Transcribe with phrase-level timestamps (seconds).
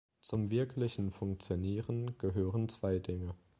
[0.19, 3.35] Zum wirklichen Funktionieren gehören zwei Dinge.